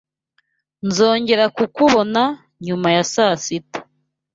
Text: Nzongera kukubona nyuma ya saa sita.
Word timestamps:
Nzongera 0.87 1.45
kukubona 1.55 2.21
nyuma 2.65 2.87
ya 2.95 3.03
saa 3.13 3.35
sita. 3.43 3.79